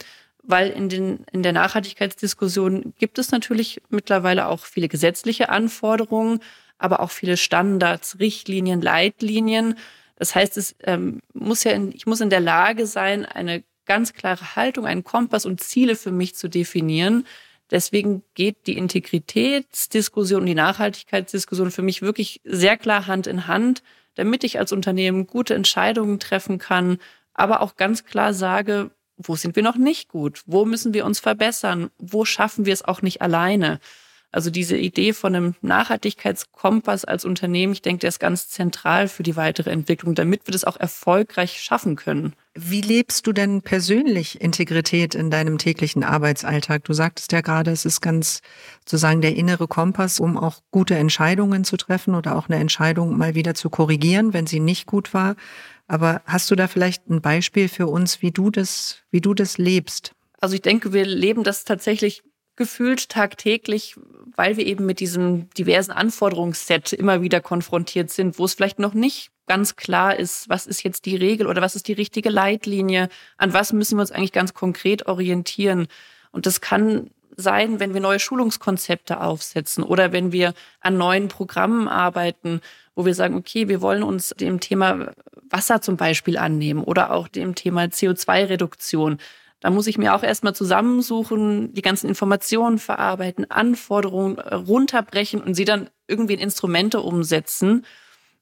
[0.46, 6.40] weil in, den, in der Nachhaltigkeitsdiskussion gibt es natürlich mittlerweile auch viele gesetzliche Anforderungen,
[6.78, 9.76] aber auch viele Standards, Richtlinien, Leitlinien.
[10.16, 14.12] Das heißt, es ähm, muss ja in, ich muss in der Lage sein, eine ganz
[14.12, 17.26] klare Haltung, einen Kompass und Ziele für mich zu definieren.
[17.70, 23.82] Deswegen geht die Integritätsdiskussion und die Nachhaltigkeitsdiskussion für mich wirklich sehr klar Hand in Hand,
[24.14, 26.98] damit ich als Unternehmen gute Entscheidungen treffen kann,
[27.35, 30.42] aber auch ganz klar sage, wo sind wir noch nicht gut?
[30.46, 31.90] Wo müssen wir uns verbessern?
[31.98, 33.81] Wo schaffen wir es auch nicht alleine?
[34.37, 39.22] Also diese Idee von einem Nachhaltigkeitskompass als Unternehmen, ich denke, der ist ganz zentral für
[39.22, 42.35] die weitere Entwicklung, damit wir das auch erfolgreich schaffen können.
[42.55, 46.85] Wie lebst du denn persönlich Integrität in deinem täglichen Arbeitsalltag?
[46.85, 48.42] Du sagtest ja gerade, es ist ganz
[48.81, 53.35] sozusagen der innere Kompass, um auch gute Entscheidungen zu treffen oder auch eine Entscheidung mal
[53.35, 55.37] wieder zu korrigieren, wenn sie nicht gut war.
[55.87, 59.57] Aber hast du da vielleicht ein Beispiel für uns, wie du das, wie du das
[59.57, 60.12] lebst?
[60.42, 62.22] Also ich denke, wir leben das tatsächlich
[62.57, 63.97] gefühlt tagtäglich,
[64.35, 68.95] weil wir eben mit diesem diversen Anforderungsset immer wieder konfrontiert sind, wo es vielleicht noch
[68.95, 73.09] nicht ganz klar ist, was ist jetzt die Regel oder was ist die richtige Leitlinie,
[73.37, 75.87] an was müssen wir uns eigentlich ganz konkret orientieren.
[76.33, 81.87] Und das kann sein, wenn wir neue Schulungskonzepte aufsetzen oder wenn wir an neuen Programmen
[81.87, 82.61] arbeiten,
[82.95, 85.12] wo wir sagen, okay, wir wollen uns dem Thema
[85.51, 89.19] Wasser zum Beispiel annehmen oder auch dem Thema CO2-Reduktion.
[89.66, 95.55] Da muss ich mir auch erstmal zusammensuchen, die ganzen Informationen verarbeiten, Anforderungen äh, runterbrechen und
[95.55, 97.85] sie dann irgendwie in Instrumente umsetzen.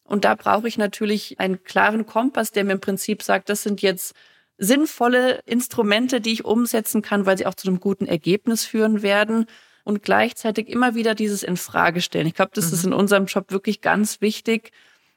[0.02, 3.80] Und da brauche ich natürlich einen klaren Kompass, der mir im Prinzip sagt, das sind
[3.80, 4.14] jetzt
[4.58, 9.46] sinnvolle Instrumente, die ich umsetzen kann, weil sie auch zu einem guten Ergebnis führen werden
[9.82, 12.26] und gleichzeitig immer wieder dieses in Frage stellen.
[12.26, 12.74] Ich glaube, das mhm.
[12.74, 14.72] ist in unserem Job wirklich ganz wichtig,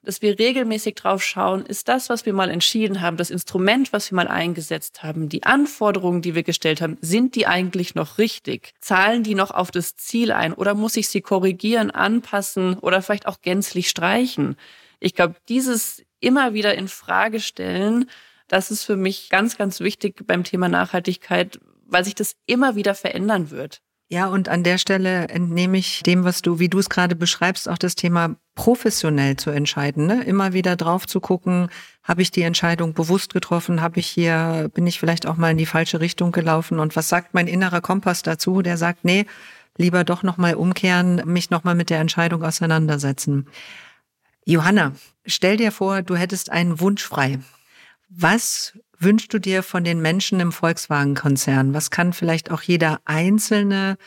[0.07, 4.09] dass wir regelmäßig drauf schauen, ist das, was wir mal entschieden haben, das Instrument, was
[4.09, 8.73] wir mal eingesetzt haben, die Anforderungen, die wir gestellt haben, sind die eigentlich noch richtig?
[8.79, 13.27] Zahlen die noch auf das Ziel ein oder muss ich sie korrigieren, anpassen oder vielleicht
[13.27, 14.55] auch gänzlich streichen?
[15.01, 18.09] Ich glaube, dieses immer wieder in Frage stellen,
[18.47, 22.95] das ist für mich ganz, ganz wichtig beim Thema Nachhaltigkeit, weil sich das immer wieder
[22.95, 23.81] verändern wird.
[24.09, 27.67] Ja, und an der Stelle entnehme ich dem, was du, wie du es gerade beschreibst,
[27.67, 30.23] auch das Thema professionell zu entscheiden, ne?
[30.23, 31.69] immer wieder drauf zu gucken,
[32.03, 35.57] habe ich die Entscheidung bewusst getroffen, habe ich hier, bin ich vielleicht auch mal in
[35.57, 38.61] die falsche Richtung gelaufen und was sagt mein innerer Kompass dazu?
[38.61, 39.25] Der sagt, nee,
[39.75, 43.47] lieber doch nochmal umkehren, mich nochmal mit der Entscheidung auseinandersetzen.
[44.45, 44.93] Johanna,
[45.25, 47.39] stell dir vor, du hättest einen Wunsch frei.
[48.07, 51.73] Was wünschst du dir von den Menschen im Volkswagen-Konzern?
[51.73, 53.97] Was kann vielleicht auch jeder Einzelne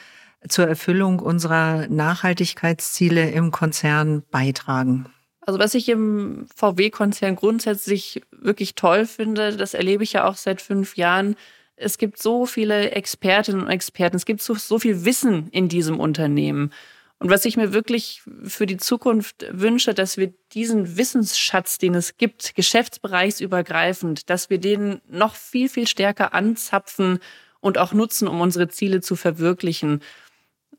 [0.48, 5.06] zur Erfüllung unserer Nachhaltigkeitsziele im Konzern beitragen?
[5.40, 10.60] Also was ich im VW-Konzern grundsätzlich wirklich toll finde, das erlebe ich ja auch seit
[10.60, 11.36] fünf Jahren.
[11.76, 15.98] Es gibt so viele Expertinnen und Experten, es gibt so, so viel Wissen in diesem
[15.98, 16.72] Unternehmen.
[17.20, 22.16] Und was ich mir wirklich für die Zukunft wünsche, dass wir diesen Wissensschatz, den es
[22.16, 27.18] gibt, geschäftsbereichsübergreifend, dass wir den noch viel, viel stärker anzapfen
[27.60, 30.00] und auch nutzen, um unsere Ziele zu verwirklichen.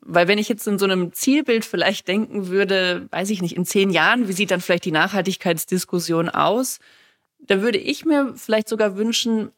[0.02, 3.66] Weil wenn ich jetzt in so einem Zielbild vielleicht denken würde, weiß ich nicht, in
[3.66, 6.80] zehn Jahren, wie sieht dann vielleicht die Nachhaltigkeitsdiskussion aus?
[7.40, 9.52] Da würde ich mir vielleicht sogar wünschen,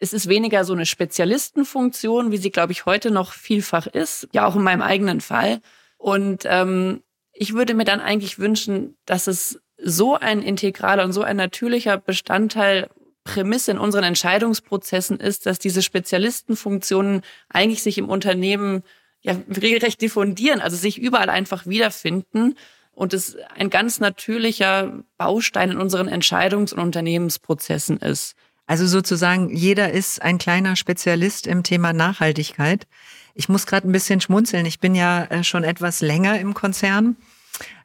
[0.00, 4.46] es ist weniger so eine Spezialistenfunktion, wie sie, glaube ich, heute noch vielfach ist, ja
[4.46, 5.60] auch in meinem eigenen Fall,
[5.96, 7.02] und ähm,
[7.32, 11.98] ich würde mir dann eigentlich wünschen, dass es so ein integraler und so ein natürlicher
[11.98, 12.88] Bestandteil
[13.24, 18.82] Prämisse in unseren Entscheidungsprozessen ist, dass diese Spezialistenfunktionen eigentlich sich im Unternehmen
[19.22, 22.56] ja regelrecht diffundieren, also sich überall einfach wiederfinden
[22.92, 28.36] und es ein ganz natürlicher Baustein in unseren Entscheidungs- und Unternehmensprozessen ist.
[28.66, 32.86] Also sozusagen, jeder ist ein kleiner Spezialist im Thema Nachhaltigkeit.
[33.34, 34.64] Ich muss gerade ein bisschen schmunzeln.
[34.64, 37.16] Ich bin ja äh, schon etwas länger im Konzern.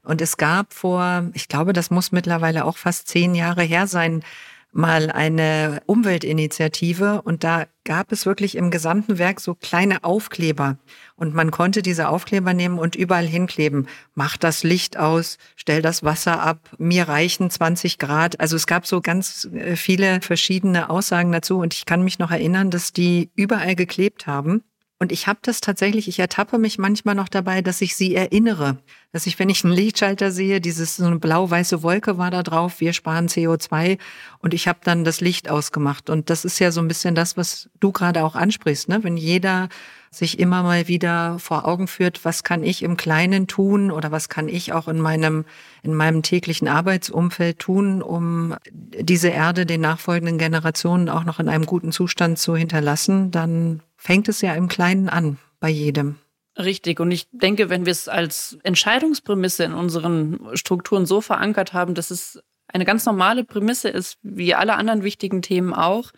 [0.03, 4.23] Und es gab vor, ich glaube, das muss mittlerweile auch fast zehn Jahre her sein,
[4.71, 10.77] mal eine Umweltinitiative und da gab es wirklich im gesamten Werk so kleine Aufkleber
[11.15, 13.87] und man konnte diese Aufkleber nehmen und überall hinkleben.
[14.13, 18.39] Mach das Licht aus, stell das Wasser ab, mir reichen 20 Grad.
[18.39, 22.31] Also es gab so ganz äh, viele verschiedene Aussagen dazu und ich kann mich noch
[22.31, 24.63] erinnern, dass die überall geklebt haben.
[25.01, 28.79] Und ich habe das tatsächlich, ich ertappe mich manchmal noch dabei, dass ich sie erinnere.
[29.13, 32.81] Dass ich, wenn ich einen Lichtschalter sehe, dieses so eine blau-weiße Wolke war da drauf,
[32.81, 33.97] wir sparen CO2
[34.39, 36.09] und ich habe dann das Licht ausgemacht.
[36.09, 39.01] Und das ist ja so ein bisschen das, was du gerade auch ansprichst, ne?
[39.01, 39.69] Wenn jeder
[40.11, 44.27] sich immer mal wieder vor Augen führt, was kann ich im Kleinen tun oder was
[44.27, 45.45] kann ich auch in meinem,
[45.81, 51.65] in meinem täglichen Arbeitsumfeld tun, um diese Erde den nachfolgenden Generationen auch noch in einem
[51.65, 56.15] guten Zustand zu hinterlassen, dann fängt es ja im Kleinen an, bei jedem.
[56.57, 56.99] Richtig.
[56.99, 62.11] Und ich denke, wenn wir es als Entscheidungsprämisse in unseren Strukturen so verankert haben, dass
[62.11, 66.11] es eine ganz normale Prämisse ist, wie alle anderen wichtigen Themen auch,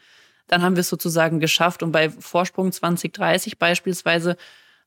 [0.48, 1.84] dann haben wir es sozusagen geschafft.
[1.84, 4.38] Und bei Vorsprung 2030 beispielsweise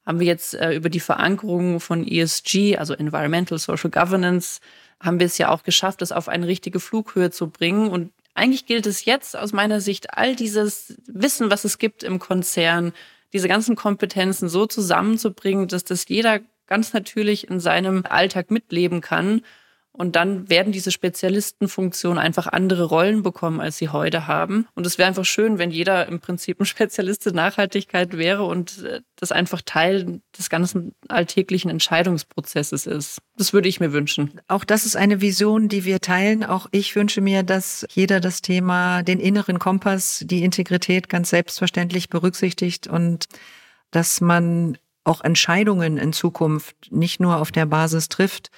[0.04, 4.60] haben wir jetzt äh, über die Verankerung von ESG, also Environmental Social Governance,
[5.00, 7.88] haben wir es ja auch geschafft, das auf eine richtige Flughöhe zu bringen.
[7.88, 12.18] Und eigentlich gilt es jetzt aus meiner Sicht, all dieses Wissen, was es gibt im
[12.18, 12.92] Konzern,
[13.32, 19.42] diese ganzen Kompetenzen so zusammenzubringen, dass das jeder ganz natürlich in seinem Alltag mitleben kann
[19.96, 24.66] und dann werden diese Spezialistenfunktionen einfach andere Rollen bekommen, als sie heute haben.
[24.74, 28.82] Und es wäre einfach schön, wenn jeder im Prinzip ein Spezialist für Nachhaltigkeit wäre und
[28.82, 33.18] äh, das einfach Teil des ganzen alltäglichen Entscheidungsprozesses ist.
[33.36, 34.40] Das würde ich mir wünschen.
[34.48, 36.42] Auch das ist eine Vision, die wir teilen.
[36.42, 42.08] Auch ich wünsche mir, dass jeder das Thema, den inneren Kompass, die Integrität ganz selbstverständlich
[42.08, 43.26] berücksichtigt und
[43.92, 48.50] dass man auch Entscheidungen in Zukunft nicht nur auf der Basis trifft,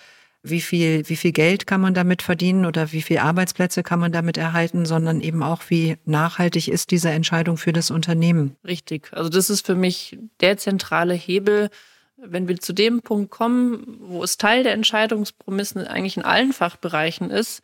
[0.48, 4.12] wie viel, wie viel Geld kann man damit verdienen oder wie viel Arbeitsplätze kann man
[4.12, 8.56] damit erhalten, sondern eben auch, wie nachhaltig ist diese Entscheidung für das Unternehmen.
[8.64, 9.08] Richtig.
[9.12, 11.70] Also das ist für mich der zentrale Hebel.
[12.16, 17.30] Wenn wir zu dem Punkt kommen, wo es Teil der Entscheidungspromissen eigentlich in allen Fachbereichen
[17.30, 17.62] ist,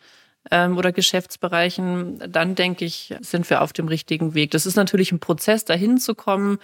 [0.51, 4.51] ähm, oder Geschäftsbereichen, dann denke ich, sind wir auf dem richtigen Weg.
[4.51, 6.59] Das ist natürlich ein Prozess, dahin zu kommen,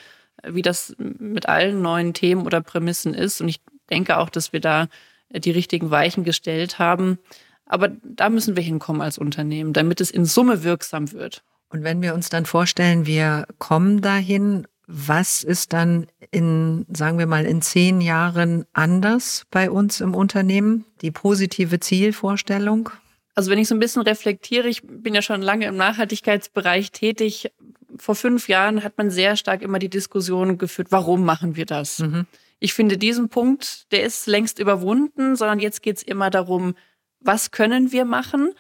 [0.45, 3.41] wie das mit allen neuen Themen oder Prämissen ist.
[3.41, 4.89] Und ich denke auch, dass wir da
[5.31, 7.19] die richtigen Weichen gestellt haben.
[7.67, 11.43] Aber da müssen wir hinkommen als Unternehmen, damit es in Summe wirksam wird.
[11.69, 17.27] Und wenn wir uns dann vorstellen, wir kommen dahin, was ist dann in, sagen wir
[17.27, 20.87] mal, in zehn Jahren anders bei uns im Unternehmen?
[21.03, 22.89] Die positive Zielvorstellung?
[23.35, 27.53] Also wenn ich so ein bisschen reflektiere, ich bin ja schon lange im Nachhaltigkeitsbereich tätig.
[27.99, 31.99] Vor fünf Jahren hat man sehr stark immer die Diskussion geführt, warum machen wir das?
[31.99, 32.27] Mhm.
[32.61, 36.75] Ich finde diesen Punkt, der ist längst überwunden, sondern jetzt geht es immer darum,
[37.21, 38.53] was können wir machen?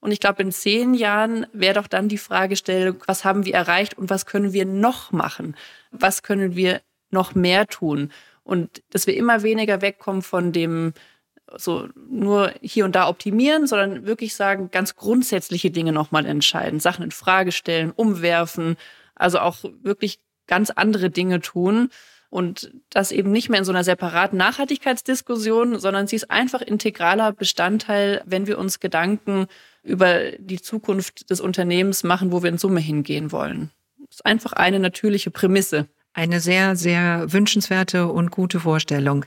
[0.00, 3.98] Und ich glaube, in zehn Jahren wäre doch dann die Fragestellung, was haben wir erreicht
[3.98, 5.56] und was können wir noch machen?
[5.90, 6.80] Was können wir
[7.10, 8.12] noch mehr tun?
[8.44, 10.92] Und dass wir immer weniger wegkommen von dem,
[11.56, 17.04] so nur hier und da optimieren, sondern wirklich sagen, ganz grundsätzliche Dinge nochmal entscheiden, Sachen
[17.04, 18.76] in Frage stellen, umwerfen,
[19.14, 21.90] also auch wirklich ganz andere Dinge tun.
[22.30, 27.32] Und das eben nicht mehr in so einer separaten Nachhaltigkeitsdiskussion, sondern sie ist einfach integraler
[27.32, 29.46] Bestandteil, wenn wir uns Gedanken
[29.82, 33.70] über die Zukunft des Unternehmens machen, wo wir in Summe hingehen wollen.
[33.98, 35.88] Das ist einfach eine natürliche Prämisse.
[36.12, 39.24] Eine sehr, sehr wünschenswerte und gute Vorstellung.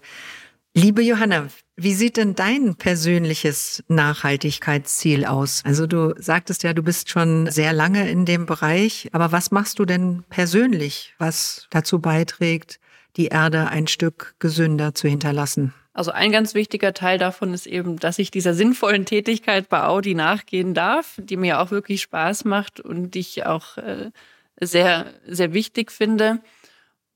[0.74, 5.64] Liebe Johanna, wie sieht denn dein persönliches Nachhaltigkeitsziel aus?
[5.66, 9.80] Also du sagtest ja, du bist schon sehr lange in dem Bereich, aber was machst
[9.80, 12.80] du denn persönlich, was dazu beiträgt,
[13.18, 15.74] die Erde ein Stück gesünder zu hinterlassen.
[15.94, 20.16] Also ein ganz wichtiger Teil davon ist eben, dass ich dieser sinnvollen Tätigkeit bei Audi
[20.16, 24.12] nachgehen darf, die mir auch wirklich Spaß macht und die ich auch äh,
[24.60, 26.40] sehr, sehr wichtig finde.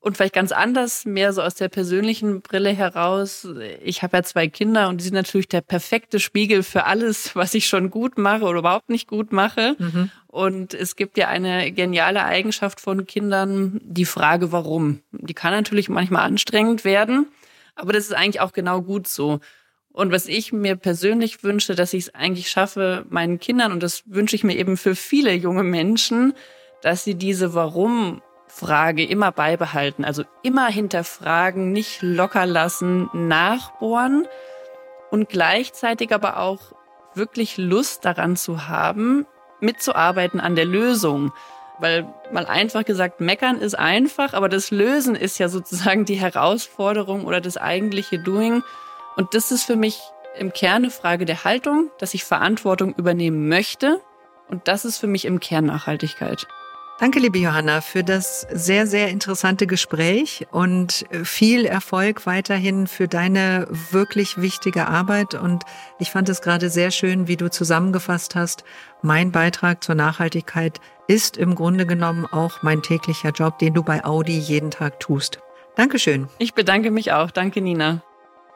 [0.06, 3.48] Und vielleicht ganz anders, mehr so aus der persönlichen Brille heraus.
[3.84, 7.56] Ich habe ja zwei Kinder und die sind natürlich der perfekte Spiegel für alles, was
[7.56, 9.76] ich schon gut mache oder überhaupt nicht gut mache.
[9.80, 10.12] Mhm.
[10.28, 15.00] Und es gibt ja eine geniale Eigenschaft von Kindern, die Frage, warum.
[15.12, 17.26] Die kann natürlich manchmal anstrengend werden,
[17.74, 19.40] aber das ist eigentlich auch genau gut so.
[19.92, 24.04] Und was ich mir persönlich wünsche, dass ich es eigentlich schaffe, meinen Kindern, und das
[24.06, 26.36] wünsche ich mir eben für viele junge Menschen,
[26.84, 28.22] dass sie diese Warum
[28.56, 30.06] Frage immer beibehalten.
[30.06, 34.28] Also immer hinterfragen, nicht locker lassen, nachbohren
[35.12, 36.72] und gleichzeitig aber auch
[37.16, 39.26] wirklich Lust daran zu haben,
[39.60, 41.34] mitzuarbeiten an der Lösung.
[41.80, 47.26] Weil mal einfach gesagt, meckern ist einfach, aber das Lösen ist ja sozusagen die Herausforderung
[47.26, 48.64] oder das eigentliche Doing.
[49.18, 50.00] Und das ist für mich
[50.40, 54.00] im Kern eine Frage der Haltung, dass ich Verantwortung übernehmen möchte.
[54.48, 56.48] Und das ist für mich im Kern Nachhaltigkeit.
[56.98, 63.68] Danke, liebe Johanna, für das sehr, sehr interessante Gespräch und viel Erfolg weiterhin für deine
[63.92, 65.34] wirklich wichtige Arbeit.
[65.34, 65.64] Und
[66.00, 68.64] ich fand es gerade sehr schön, wie du zusammengefasst hast.
[69.02, 74.06] Mein Beitrag zur Nachhaltigkeit ist im Grunde genommen auch mein täglicher Job, den du bei
[74.06, 75.40] Audi jeden Tag tust.
[75.76, 76.30] Dankeschön.
[76.38, 77.30] Ich bedanke mich auch.
[77.30, 78.04] Danke, Nina.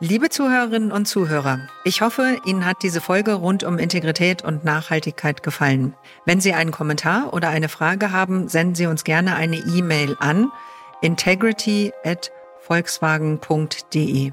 [0.01, 5.43] Liebe Zuhörerinnen und Zuhörer, ich hoffe, Ihnen hat diese Folge rund um Integrität und Nachhaltigkeit
[5.43, 5.93] gefallen.
[6.23, 10.53] Wenn Sie einen Kommentar oder eine Frage haben, senden Sie uns gerne eine E-Mail an
[11.01, 12.31] integrity at
[12.61, 14.31] volkswagen.de.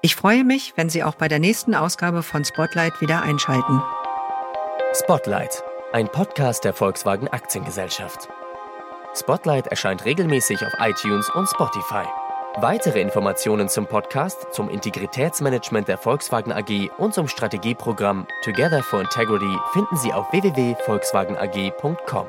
[0.00, 3.82] Ich freue mich, wenn Sie auch bei der nächsten Ausgabe von Spotlight wieder einschalten.
[4.94, 8.28] Spotlight, ein Podcast der Volkswagen Aktiengesellschaft.
[9.16, 12.06] Spotlight erscheint regelmäßig auf iTunes und Spotify.
[12.56, 19.56] Weitere Informationen zum Podcast, zum Integritätsmanagement der Volkswagen AG und zum Strategieprogramm Together for Integrity
[19.72, 22.26] finden Sie auf www.volkswagenag.com.